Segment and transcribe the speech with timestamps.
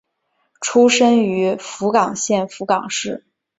[0.61, 3.23] 出身于福冈县福冈市。